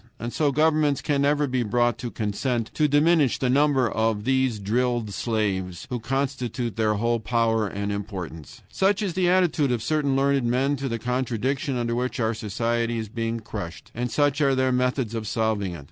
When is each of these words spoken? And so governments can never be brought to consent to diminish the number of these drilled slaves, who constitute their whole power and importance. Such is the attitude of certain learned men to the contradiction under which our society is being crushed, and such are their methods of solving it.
And 0.19 0.33
so 0.33 0.51
governments 0.51 0.99
can 0.99 1.21
never 1.21 1.45
be 1.45 1.61
brought 1.61 1.99
to 1.99 2.09
consent 2.09 2.71
to 2.73 2.87
diminish 2.87 3.37
the 3.37 3.51
number 3.51 3.87
of 3.87 4.23
these 4.23 4.57
drilled 4.57 5.13
slaves, 5.13 5.85
who 5.91 5.99
constitute 5.99 6.75
their 6.75 6.95
whole 6.95 7.19
power 7.19 7.67
and 7.67 7.91
importance. 7.91 8.63
Such 8.67 9.03
is 9.03 9.13
the 9.13 9.29
attitude 9.29 9.71
of 9.71 9.83
certain 9.83 10.15
learned 10.15 10.45
men 10.45 10.75
to 10.77 10.89
the 10.89 10.97
contradiction 10.97 11.77
under 11.77 11.93
which 11.93 12.19
our 12.19 12.33
society 12.33 12.97
is 12.97 13.09
being 13.09 13.41
crushed, 13.41 13.91
and 13.93 14.09
such 14.09 14.41
are 14.41 14.55
their 14.55 14.71
methods 14.71 15.13
of 15.13 15.27
solving 15.27 15.73
it. 15.73 15.79